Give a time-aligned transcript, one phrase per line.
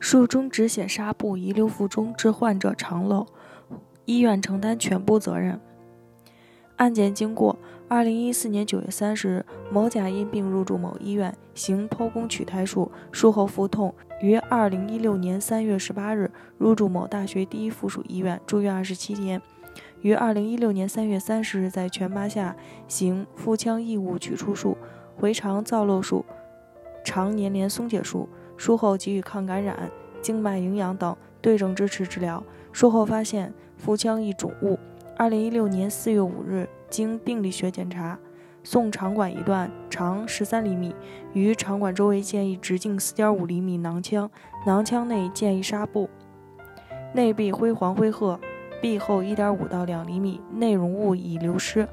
[0.00, 3.26] 术中止血纱布遗留腹中，致患者肠漏，
[4.06, 5.60] 医院承担全部责任。
[6.76, 19.40] 案件经过：二零一四年九月三十日，某甲因病入住某医院，行剖宫取胎术，术后腹痛，于二零一六年三月十八日入住某大学第一附属医院，住院二十七天。
[20.00, 22.56] 于二零一六年三月三十日在全麻下
[22.88, 24.78] 行腹腔异物取出术、
[25.18, 26.24] 回肠造瘘术、
[27.04, 28.26] 肠粘连松解术。
[28.60, 29.90] 术后给予抗感染、
[30.20, 32.44] 静脉营养等对症支持治疗。
[32.72, 34.78] 术后发现腹腔一肿物。
[35.16, 38.18] 二零一六年四月五日，经病理学检查，
[38.62, 40.94] 送肠管一段长十三厘米，
[41.32, 44.30] 于肠管周围建一直径四点五厘米囊腔，
[44.66, 46.10] 囊腔内建一纱布，
[47.14, 48.38] 内壁灰黄灰褐，
[48.82, 51.88] 壁厚一点五到两厘米，内容物已流失。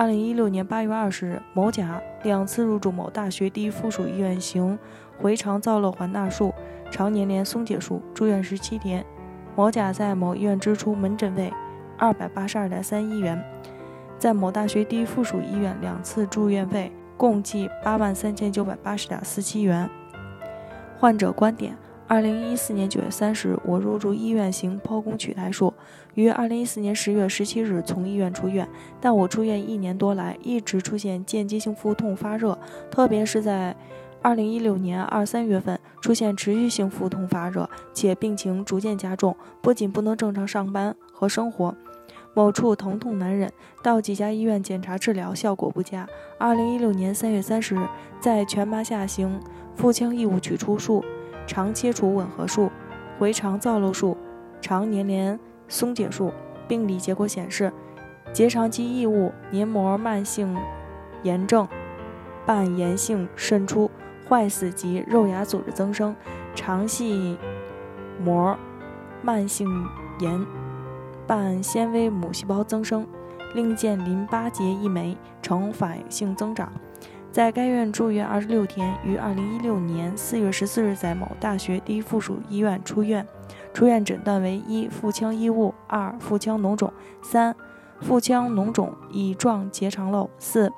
[0.00, 4.78] 二零一六年八月二十日，某甲两次入住某大学第一附属医院行
[5.18, 6.54] 回肠造瘘环纳术、
[6.90, 9.04] 肠粘连松解术，住院十七天。
[9.54, 11.52] 某甲在某医院支出门诊费
[11.98, 13.44] 二百八十二点三一元，
[14.18, 19.86] 在某大学第一附属医院两次住院费共计八万三千九百八十点四七元。
[20.98, 21.76] 患者观点。
[22.10, 25.72] 二零一四年九月三十日，我入住医院行剖宫取胎术，
[26.14, 28.68] 于二零一四年十月十七日从医院出院。
[29.00, 32.58] 但我住院一年多来，一直出现间接性腹痛、发热，
[32.90, 33.76] 特别是在
[34.22, 41.72] 二零一六年二三月份出现持续性腹痛、发热，且病情逐渐加重，不仅不能正常上班和生活，
[42.34, 43.52] 某处疼痛难忍，
[43.84, 46.08] 到几家医院检查治疗效果不佳。
[46.40, 47.86] 二零一六年三月三十日，
[48.20, 49.40] 在全麻下行
[49.76, 51.04] 腹腔异物取出术。
[51.46, 52.70] 肠切除吻合术、
[53.18, 54.16] 回肠造瘘术、
[54.60, 55.38] 肠粘连
[55.68, 56.32] 松解术，
[56.68, 57.72] 病理结果显示，
[58.32, 60.56] 结肠肌异物黏膜慢性
[61.22, 61.66] 炎症
[62.46, 63.90] 伴炎性渗出、
[64.28, 66.14] 坏死及肉芽组织增生，
[66.54, 67.36] 肠系
[68.22, 68.56] 膜
[69.22, 69.68] 慢性
[70.18, 70.46] 炎
[71.26, 73.06] 伴纤维母细胞增生，
[73.54, 76.72] 另见淋巴结一枚呈反应性增长。
[77.32, 83.24] 在该院住院二十六天，于二零一六年四月十四日在某大学第一附属医院出院。
[83.72, 86.90] 出院诊断为：一、腹腔异物；二、腹腔脓肿；
[87.22, 87.54] 三、
[88.00, 90.72] 腹腔脓肿乙状结肠瘘；四、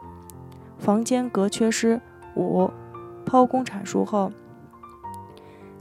[0.78, 1.98] 房间隔缺失；
[2.36, 2.70] 五、
[3.24, 4.30] 剖宫产术后，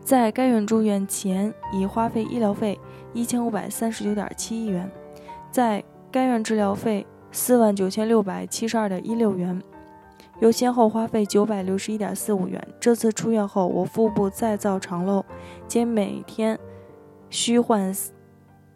[0.01, 2.79] 在该院住院前已花费医疗费
[3.11, 4.89] 一千五百三十九点七亿元，
[5.51, 9.61] 在该院治疗费四万九千六百七十二点一六元。
[10.41, 12.67] 又先后花费九百六十一点四五元。
[12.79, 15.23] 这次出院后，我腹部再造肠瘘，
[15.67, 16.59] 兼每天
[17.29, 17.95] 需换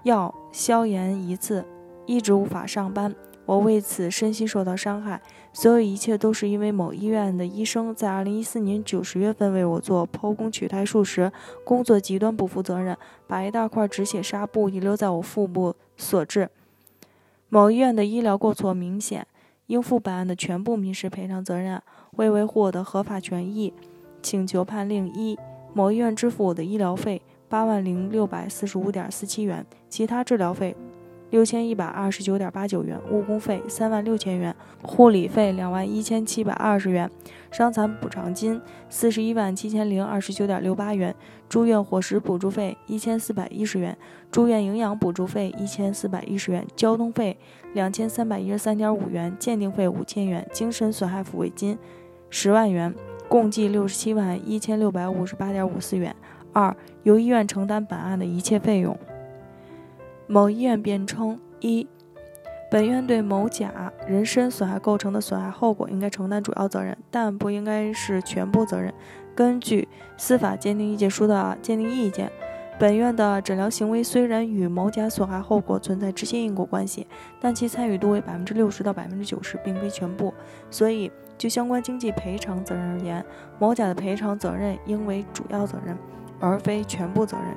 [0.04, 1.66] 药消炎一次，
[2.06, 3.16] 一直无法上班。
[3.48, 5.20] 我为此身心受到伤害。
[5.54, 11.32] 所有一切都是因为某医院的医生在二零一四年九十月份为我做剖宫取胎术时，
[11.64, 12.96] 工作极端不负责任，
[13.26, 16.50] 把一大块止血纱布遗留在我腹部所致。
[17.50, 19.26] 某医院的医疗过错明显。
[19.68, 21.82] 应负本案的全部民事赔偿责任。
[22.12, 23.74] 为维护我的合法权益，
[24.22, 25.38] 请求判令：一、
[25.74, 30.76] 某医院支付我的医疗费八万零六百四十五点四七元，其他治疗费。
[31.32, 37.10] 六千一百二十九点八九元，误工费三万六千元，护理费两万一千七百二十元，
[37.52, 41.14] 伤残补偿金四十一万七千零二十九点六八元，
[41.50, 43.98] 住院伙食补助费一千四百一十元，
[44.32, 47.38] 住院营养补助费一千四百一十元，交通费
[47.74, 51.78] 两千三百一十三点五元，鉴定费五千元，精神损害抚慰金
[52.30, 52.94] 十万元，
[53.28, 56.16] 共计六十七万一千六百五十八点五四元。
[56.54, 58.98] 二、由医院承担本案的一切费用。
[60.28, 61.88] 某医院辩称：一、
[62.72, 68.94] 本院对某甲人身损害构成的损害后果应该承担主要责任，但不应该是全部责任。
[69.36, 69.88] 根据
[70.18, 72.32] 司法鉴定意见书的鉴定意见，
[72.80, 77.06] 本院的诊疗行为虽然与某甲损害后果存在直接因果关系，
[77.40, 80.34] 但其参与度为百分之六十到百分之九十，并非全部。
[80.72, 83.24] 所以，就相关经济赔偿责任而言，
[83.60, 85.96] 某甲的赔偿责任应为主要责任，
[86.40, 87.56] 而非全部责任。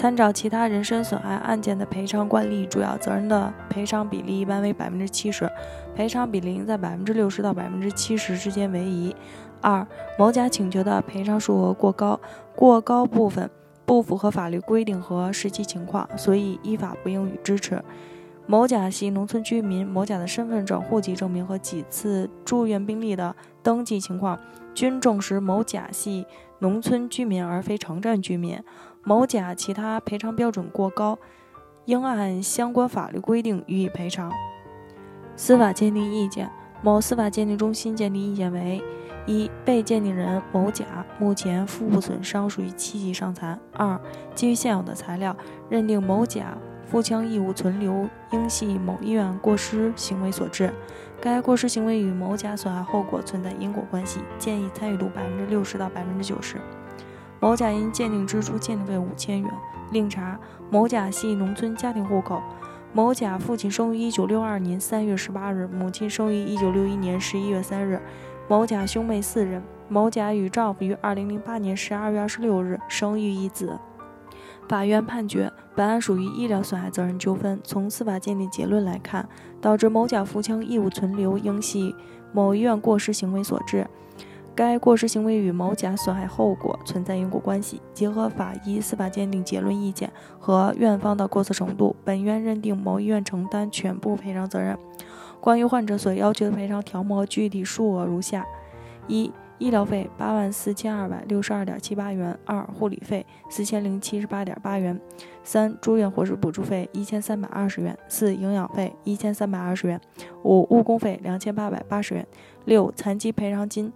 [0.00, 5.46] 参照其他人身损害案件的赔偿惯例，主要责任的赔偿比例一般为百分之七十，
[5.94, 9.14] 赔偿比例应在百分之六十到百分之七十之间为宜。
[9.60, 9.86] 二、
[10.18, 12.18] 某甲请求的赔偿数额过高，
[12.56, 13.50] 过高部分
[13.84, 17.84] 不符合法律规定和实际情况，所以依法不应予支持。
[18.46, 24.40] 某甲系农村居民，某甲的身份证、户籍证明和几次住院病历的登记情况
[24.72, 26.26] 均证实某甲系
[26.60, 28.58] 农村居民而非城镇居民。
[29.02, 31.18] 某甲其他赔偿标准过高，
[31.86, 34.32] 应按相关法律规定予以赔偿。
[35.36, 36.50] 司法鉴定意见：
[36.82, 38.82] 某司法鉴定中心鉴定意见为：
[39.26, 40.84] 一、被鉴定人某甲
[41.18, 43.98] 目前腹部损伤属于七级伤残；二、
[44.34, 45.34] 基于现有的材料，
[45.68, 50.72] 认定某甲腹腔异物存留应系某医院过失行为所致，
[51.20, 56.56] 该过失行为与某甲损害后果存在因果关系，建议参与度百分之六十到百分之九十。
[57.40, 59.50] 某甲因鉴定支出鉴定费五千元。
[59.90, 60.38] 另查，
[60.70, 62.40] 某甲系农村家庭户口。
[62.92, 68.00] 某甲父亲生于一九六二年三月十八日，母亲生于一九六一年十一月三日。
[68.48, 69.62] 某甲兄妹四人。
[69.88, 73.76] 某甲与丈夫于二零零八年十二月二十六日生育一子。
[74.68, 77.58] 法院判决本案属于医疗损害责任纠纷。
[77.64, 79.28] 从司法鉴定结论来看，
[79.60, 81.92] 导致某甲腹腔异物存留应系
[82.32, 83.88] 某医院过失行为所致。
[84.60, 87.80] 该过失行为与某甲损害后果存在因果关系。
[87.94, 94.76] 结合法医司法鉴定结论意见和院方的过错程度，本院认定某医院承担全部赔偿责任。
[95.40, 98.44] 关于患者所要求的赔偿条目具体数额如下：
[99.08, 104.94] 一、医疗费八万四千二百六十二点七八元；二、护理费四千零七十八点八元；
[105.42, 109.98] 三、住院伙食补助费一千三百二十元；四、营养费一千三百二十元；
[110.44, 112.22] 五、误工费两千八百八十元；
[112.66, 113.90] 六、残疾赔偿金。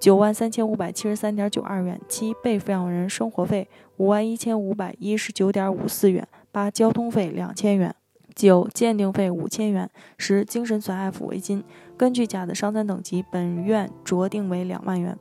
[0.00, 7.94] 九万三千五百七十三点九二元，七被抚养人生活费五万一千五百一十九点五四元，八交通费两千元，
[8.34, 11.64] 九鉴定费五千元，十精神损害抚慰金。
[11.96, 15.18] 根据甲的伤残等级，本院酌定为两万元。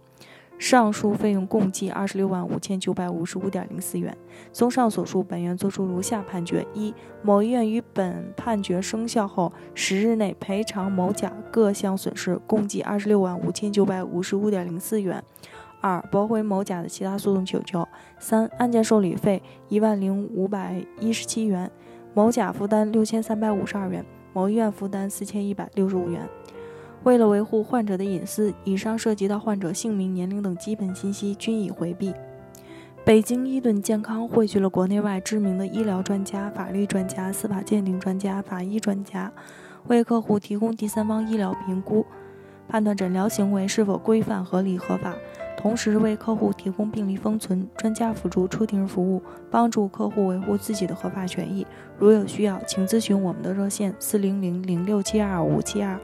[0.58, 4.16] 上述费用共计二十六万五千九百五十五点零四元。
[4.52, 15.22] 综上所述，本院作出如下判决：一、某医院于本判决生效后十日内赔偿某甲各项损失，共计二十六万五千九百五十五点零四元；
[15.80, 17.88] 二、驳回某甲的其他诉讼请求；
[18.20, 21.70] 三、案件受理费一万零五百一十七元，
[22.16, 26.28] 某甲负担六千三百五十二元，某医院负担四千一百六十五元。
[27.08, 32.14] 为了维护患者的隐私，以上涉及到患者姓名、年龄等基本信息均已回避。
[33.06, 39.32] 北京伊顿健康汇聚了国内外知名的医疗专家、法律专家、司法鉴定专家、法医专家，
[39.88, 42.06] 为客户提供第三方医疗评估，
[42.68, 45.16] 判断诊疗行为是否规范、合理、合法，
[45.56, 51.66] 同时为客户提供病历封存、专家辅助出庭服务，帮助客户维护自己的合法权益。
[51.98, 55.98] 如有需要，请咨询我们的热线：四零零零六七二五七二。